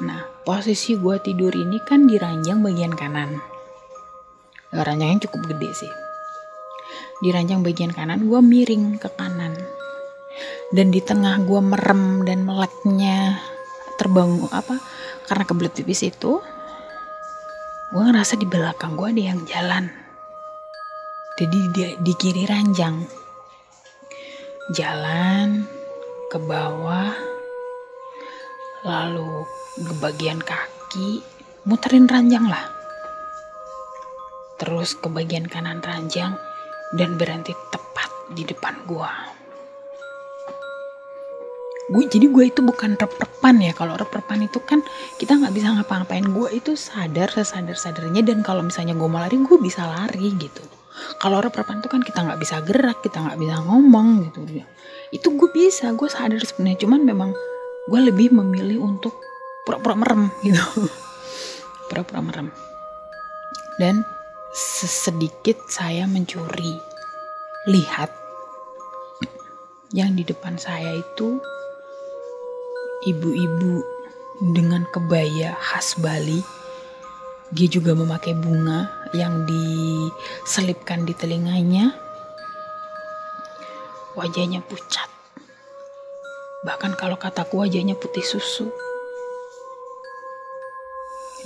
Nah 0.00 0.24
posisi 0.48 0.96
gue 0.96 1.20
tidur 1.20 1.52
ini 1.52 1.76
kan 1.84 2.08
di 2.08 2.16
ranjang 2.16 2.64
bagian 2.64 2.96
kanan. 2.96 3.36
Ranjangnya 4.72 5.28
cukup 5.28 5.52
gede 5.52 5.84
sih 5.84 6.07
di 7.18 7.34
ranjang 7.34 7.66
bagian 7.66 7.90
kanan 7.90 8.30
gue 8.30 8.40
miring 8.40 8.98
ke 8.98 9.10
kanan. 9.18 9.54
Dan 10.70 10.94
di 10.94 11.02
tengah 11.02 11.42
gue 11.42 11.60
merem 11.64 12.22
dan 12.22 12.46
meleknya 12.46 13.42
terbangun 13.98 14.46
apa 14.54 14.78
karena 15.26 15.42
kebelet 15.42 15.74
pipis 15.74 16.06
itu 16.06 16.38
gue 17.88 18.02
ngerasa 18.04 18.38
di 18.38 18.46
belakang 18.46 18.94
gue 18.94 19.08
ada 19.10 19.22
yang 19.34 19.40
jalan. 19.48 19.90
Jadi 21.38 21.58
di, 21.74 21.82
di 22.02 22.12
kiri 22.18 22.44
ranjang. 22.46 23.02
Jalan 24.74 25.64
ke 26.28 26.38
bawah 26.38 27.14
lalu 28.84 29.48
ke 29.80 29.94
bagian 29.98 30.38
kaki 30.38 31.24
muterin 31.66 32.06
ranjang 32.06 32.46
lah. 32.46 32.68
Terus 34.60 34.98
ke 34.98 35.08
bagian 35.08 35.46
kanan 35.48 35.80
ranjang 35.80 36.36
dan 36.96 37.20
berhenti 37.20 37.52
tepat 37.68 38.10
di 38.32 38.44
depan 38.44 38.74
gua. 38.88 39.38
Gue 41.88 42.04
jadi 42.04 42.28
gue 42.28 42.52
itu 42.52 42.60
bukan 42.60 43.00
rep-repan 43.00 43.64
ya. 43.64 43.72
Kalau 43.72 43.96
rep-repan 43.96 44.44
itu 44.44 44.60
kan 44.60 44.84
kita 45.16 45.40
nggak 45.40 45.56
bisa 45.56 45.72
ngapa-ngapain. 45.72 46.26
Gue 46.28 46.52
itu 46.52 46.76
sadar 46.76 47.32
sesadar 47.32 47.80
sadarnya 47.80 48.20
dan 48.20 48.44
kalau 48.44 48.60
misalnya 48.60 48.92
gue 48.92 49.08
mau 49.08 49.24
lari 49.24 49.40
gue 49.40 49.56
bisa 49.56 49.88
lari 49.88 50.36
gitu. 50.36 50.60
Kalau 51.16 51.40
rep-repan 51.40 51.80
itu 51.80 51.88
kan 51.88 52.04
kita 52.04 52.28
nggak 52.28 52.40
bisa 52.44 52.60
gerak, 52.60 53.00
kita 53.00 53.24
nggak 53.24 53.40
bisa 53.40 53.56
ngomong 53.64 54.28
gitu. 54.28 54.44
Itu 55.08 55.32
gue 55.32 55.48
bisa, 55.48 55.88
gue 55.96 56.08
sadar 56.12 56.44
sebenarnya. 56.44 56.84
Cuman 56.84 57.00
memang 57.08 57.30
gue 57.88 58.00
lebih 58.04 58.36
memilih 58.36 58.84
untuk 58.84 59.16
pura-pura 59.64 59.96
merem 59.96 60.28
gitu. 60.44 60.60
Pura-pura 61.88 62.20
merem. 62.20 62.52
Dan 63.80 64.04
sesedikit 64.52 65.60
saya 65.68 66.08
mencuri 66.08 66.80
lihat 67.68 68.08
yang 69.92 70.16
di 70.16 70.24
depan 70.24 70.56
saya 70.56 70.96
itu 70.96 71.40
ibu-ibu 73.08 73.84
dengan 74.54 74.88
kebaya 74.88 75.56
khas 75.58 75.98
Bali. 76.00 76.40
Dia 77.48 77.64
juga 77.64 77.96
memakai 77.96 78.36
bunga 78.36 78.92
yang 79.16 79.48
diselipkan 79.48 81.08
di 81.08 81.16
telinganya. 81.16 81.96
Wajahnya 84.12 84.60
pucat. 84.60 85.08
Bahkan 86.60 87.00
kalau 87.00 87.16
kataku 87.16 87.64
wajahnya 87.64 87.96
putih 87.96 88.20
susu. 88.20 88.68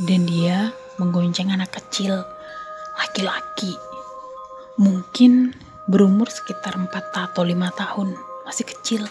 Dan 0.03 0.27
dia 0.27 0.75
menggonceng 0.99 1.55
anak 1.55 1.79
kecil 1.79 2.27
laki-laki. 3.03 3.75
Mungkin 4.79 5.51
berumur 5.91 6.31
sekitar 6.31 6.79
4 6.79 6.87
atau 7.11 7.43
5 7.43 7.51
tahun 7.75 8.15
masih 8.47 8.63
kecil. 8.71 9.03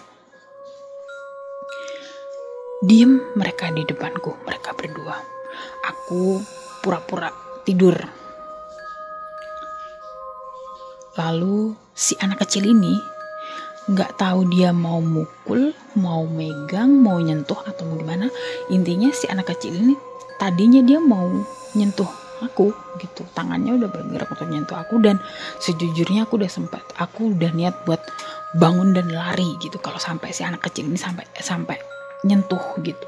Diem 2.87 3.19
mereka 3.35 3.67
di 3.75 3.83
depanku 3.83 4.31
mereka 4.47 4.71
berdua. 4.71 5.19
Aku 5.91 6.39
pura-pura 6.79 7.35
tidur. 7.67 7.93
Lalu 11.19 11.75
si 11.91 12.15
anak 12.23 12.47
kecil 12.47 12.71
ini 12.71 12.95
nggak 13.91 14.15
tahu 14.15 14.47
dia 14.55 14.71
mau 14.71 15.03
mukul, 15.03 15.75
mau 15.99 16.23
megang, 16.23 16.95
mau 16.95 17.19
nyentuh 17.19 17.59
atau 17.67 17.83
mau 17.91 17.99
gimana. 17.99 18.31
Intinya 18.71 19.11
si 19.11 19.27
anak 19.27 19.51
kecil 19.51 19.75
ini 19.75 19.93
tadinya 20.39 20.79
dia 20.79 20.97
mau 20.97 21.27
nyentuh 21.75 22.20
aku 22.41 22.73
gitu. 22.97 23.21
Tangannya 23.37 23.77
udah 23.77 23.89
bergerak 23.89 24.29
untuk 24.33 24.49
nyentuh 24.49 24.77
aku 24.81 24.97
dan 24.99 25.21
sejujurnya 25.61 26.25
aku 26.25 26.41
udah 26.41 26.51
sempat 26.51 26.83
aku 26.97 27.37
udah 27.37 27.51
niat 27.53 27.85
buat 27.85 28.01
bangun 28.57 28.97
dan 28.97 29.13
lari 29.13 29.57
gitu. 29.61 29.77
Kalau 29.77 30.01
sampai 30.01 30.33
si 30.33 30.41
anak 30.41 30.65
kecil 30.65 30.89
ini 30.89 30.97
sampai 30.97 31.25
sampai 31.37 31.77
nyentuh 32.25 32.61
gitu. 32.81 33.07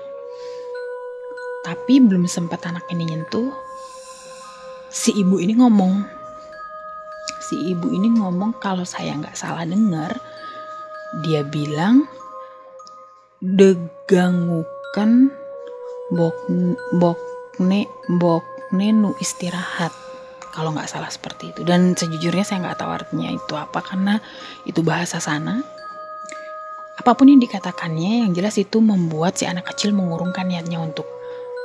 Tapi 1.63 1.93
belum 2.03 2.27
sempat 2.27 2.63
anak 2.67 2.85
ini 2.91 3.07
nyentuh 3.07 3.51
si 4.93 5.09
ibu 5.17 5.41
ini 5.41 5.57
ngomong 5.57 6.05
si 7.41 7.57
ibu 7.73 7.89
ini 7.89 8.13
ngomong 8.13 8.61
kalau 8.61 8.85
saya 8.85 9.17
nggak 9.17 9.33
salah 9.33 9.65
dengar 9.65 10.13
dia 11.25 11.41
bilang 11.41 12.05
degangukan 13.41 15.33
bok 16.13 16.37
bok 17.01 17.19
ne 17.57 17.89
bok 18.21 18.45
Nenu 18.73 19.13
istirahat 19.21 19.93
kalau 20.53 20.73
nggak 20.73 20.89
salah 20.89 21.09
seperti 21.09 21.53
itu. 21.53 21.61
Dan 21.61 21.93
sejujurnya 21.93 22.45
saya 22.45 22.65
nggak 22.65 22.79
tahu 22.81 22.91
artinya 22.91 23.29
itu 23.29 23.53
apa 23.53 23.79
karena 23.85 24.17
itu 24.65 24.81
bahasa 24.81 25.21
sana. 25.21 25.61
Apa 26.97 27.17
pun 27.17 27.29
yang 27.29 27.41
dikatakannya 27.41 28.25
yang 28.25 28.31
jelas 28.37 28.57
itu 28.57 28.77
membuat 28.81 29.37
si 29.37 29.49
anak 29.49 29.69
kecil 29.73 29.93
mengurungkan 29.93 30.45
niatnya 30.45 30.77
untuk 30.81 31.05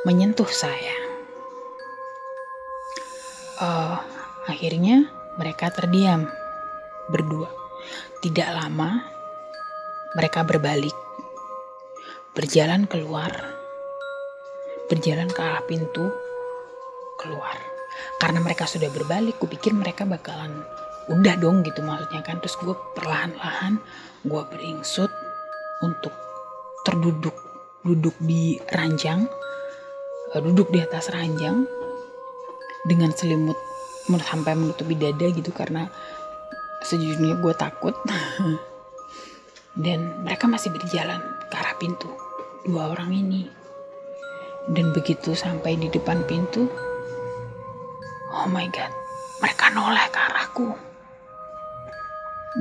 menyentuh 0.05 0.49
saya. 0.49 0.97
Uh, 3.59 3.99
akhirnya 4.47 5.09
mereka 5.37 5.69
terdiam 5.73 6.29
berdua. 7.09 7.49
Tidak 8.21 8.49
lama 8.53 9.05
mereka 10.17 10.45
berbalik 10.45 10.95
berjalan 12.33 12.89
keluar 12.89 13.31
berjalan 14.89 15.29
ke 15.29 15.41
arah 15.43 15.61
pintu 15.69 16.09
keluar. 17.19 17.59
Karena 18.23 18.39
mereka 18.39 18.65
sudah 18.65 18.89
berbalik 18.95 19.43
gue 19.43 19.51
pikir 19.51 19.75
mereka 19.75 20.07
bakalan 20.07 20.63
udah 21.11 21.35
dong 21.37 21.67
gitu 21.67 21.83
maksudnya 21.83 22.23
kan. 22.23 22.39
Terus 22.39 22.57
gue 22.63 22.75
perlahan-lahan 22.95 23.83
gue 24.23 24.43
beringsut 24.55 25.11
untuk 25.83 26.15
terduduk 26.87 27.35
duduk 27.83 28.15
di 28.23 28.59
ranjang 28.75 29.27
uh, 30.35 30.41
duduk 30.43 30.69
di 30.75 30.83
atas 30.83 31.09
ranjang 31.15 31.65
dengan 32.85 33.13
selimut 33.15 33.57
sampai 34.09 34.57
menutupi 34.57 34.97
dada 34.97 35.29
gitu 35.29 35.53
karena 35.53 35.89
sejujurnya 36.85 37.41
gue 37.43 37.55
takut. 37.59 37.95
Dan 39.79 40.27
mereka 40.27 40.51
masih 40.51 40.75
berjalan 40.75 41.23
ke 41.47 41.55
arah 41.55 41.77
pintu 41.79 42.11
dua 42.67 42.91
orang 42.97 43.15
ini. 43.15 43.47
Dan 44.69 44.91
begitu 44.91 45.39
sampai 45.39 45.79
di 45.79 45.87
depan 45.87 46.27
pintu 46.27 46.67
Oh 48.39 48.47
my 48.47 48.71
god, 48.71 48.95
mereka 49.43 49.67
noleh 49.75 50.07
ke 50.15 50.19
arahku. 50.31 50.71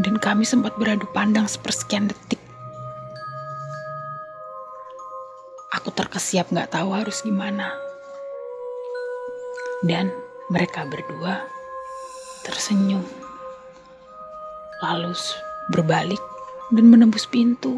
Dan 0.02 0.18
kami 0.18 0.42
sempat 0.42 0.74
beradu 0.74 1.06
pandang 1.14 1.46
sepersekian 1.46 2.10
detik. 2.10 2.42
Aku 5.78 5.94
terkesiap 5.94 6.50
gak 6.50 6.74
tahu 6.74 6.98
harus 6.98 7.22
gimana. 7.22 7.78
Dan 9.86 10.10
mereka 10.50 10.90
berdua 10.90 11.46
tersenyum. 12.42 13.06
Lalu 14.82 15.14
berbalik 15.70 16.22
dan 16.74 16.90
menembus 16.90 17.30
pintu. 17.30 17.78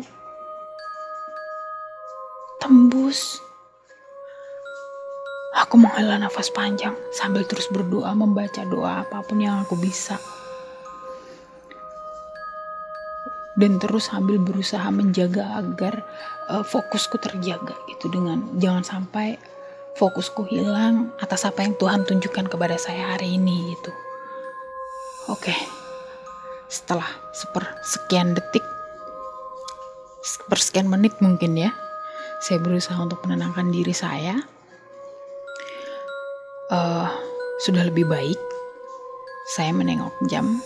Tembus 2.63 3.43
Aku 5.69 5.77
menghela 5.77 6.17
nafas 6.17 6.49
panjang 6.49 6.97
sambil 7.13 7.45
terus 7.45 7.69
berdoa 7.69 8.10
membaca 8.17 8.65
doa 8.65 9.05
apa 9.05 9.21
pun 9.21 9.38
yang 9.38 9.62
aku 9.62 9.77
bisa. 9.77 10.17
Dan 13.53 13.77
terus 13.77 14.10
sambil 14.10 14.41
berusaha 14.41 14.89
menjaga 14.89 15.62
agar 15.62 16.01
uh, 16.49 16.65
fokusku 16.65 17.21
terjaga 17.21 17.77
gitu 17.86 18.10
dengan 18.10 18.49
jangan 18.58 18.82
sampai 18.82 19.38
fokusku 19.93 20.49
hilang 20.49 21.13
atas 21.21 21.45
apa 21.45 21.62
yang 21.62 21.77
Tuhan 21.77 22.01
tunjukkan 22.01 22.49
kepada 22.49 22.73
saya 22.82 23.13
hari 23.13 23.38
ini 23.38 23.77
gitu. 23.77 23.93
Oke. 25.29 25.53
Setelah 26.65 27.13
seper 27.29 27.77
sekian 27.86 28.34
detik 28.34 28.65
sepersekian 30.25 30.89
menit 30.89 31.13
mungkin 31.21 31.53
ya. 31.53 31.77
Saya 32.41 32.58
berusaha 32.58 32.97
untuk 32.97 33.21
menenangkan 33.21 33.69
diri 33.69 33.93
saya 33.93 34.41
uh, 36.69 37.10
sudah 37.62 37.86
lebih 37.86 38.05
baik. 38.05 38.39
Saya 39.49 39.73
menengok 39.73 40.13
jam 40.29 40.62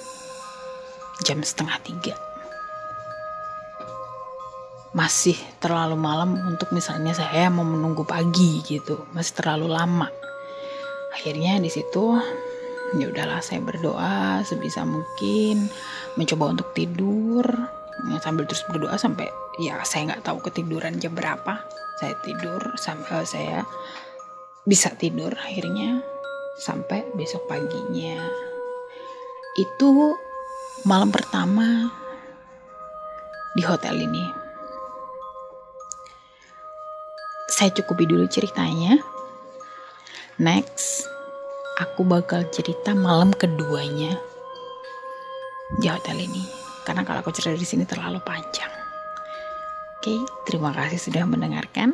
jam 1.24 1.39
setengah 1.39 1.80
tiga. 1.84 2.16
Masih 4.94 5.39
terlalu 5.58 5.98
malam 5.98 6.38
untuk 6.46 6.70
misalnya 6.70 7.16
saya 7.18 7.50
mau 7.50 7.66
menunggu 7.66 8.06
pagi 8.06 8.62
gitu, 8.62 9.10
masih 9.16 9.34
terlalu 9.42 9.72
lama. 9.72 10.12
Akhirnya 11.16 11.58
di 11.58 11.72
situ 11.72 12.20
ya 12.94 13.10
udahlah 13.10 13.42
saya 13.42 13.58
berdoa 13.63 14.46
sebisa 14.46 14.86
mungkin 14.86 15.66
mencoba 16.13 16.54
untuk 16.54 16.78
tidur 16.78 17.42
ya, 18.06 18.22
sambil 18.22 18.46
terus 18.46 18.62
berdoa 18.70 18.94
sampai 19.02 19.26
ya 19.58 19.82
saya 19.82 20.13
nggak 20.13 20.22
tahu 20.22 20.38
ketiduran 20.46 21.02
jam 21.02 21.18
berapa 21.18 21.66
saya 21.98 22.13
tidur 22.22 22.62
sampai 22.78 23.26
saya 23.26 23.66
bisa 24.63 24.95
tidur 24.95 25.36
akhirnya 25.36 25.99
sampai 26.56 27.04
besok 27.15 27.47
paginya 27.52 28.23
itu 29.54 30.17
malam 30.89 31.13
pertama 31.13 31.93
di 33.54 33.62
hotel 33.62 34.02
ini. 34.02 34.26
Saya 37.54 37.69
cukupi 37.69 38.10
dulu 38.10 38.26
ceritanya. 38.26 38.97
Next, 40.41 41.06
aku 41.78 42.02
bakal 42.02 42.49
cerita 42.49 42.97
malam 42.97 43.30
keduanya 43.30 44.17
di 45.78 45.86
hotel 45.86 46.26
ini. 46.26 46.43
Karena 46.82 47.06
kalau 47.06 47.21
aku 47.21 47.30
cerita 47.30 47.54
di 47.54 47.67
sini 47.69 47.86
terlalu 47.86 48.17
panjang. 48.26 48.73
Oke, 50.02 50.17
terima 50.49 50.73
kasih 50.73 50.97
sudah 50.97 51.23
mendengarkan. 51.30 51.93